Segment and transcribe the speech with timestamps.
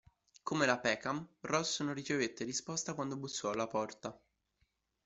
[0.41, 4.19] Come la Peckham, Ross non ricevette risposta quando bussò alla porta.